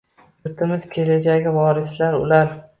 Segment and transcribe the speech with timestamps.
[0.47, 2.55] Yurtimiz kelajagi vorislari ular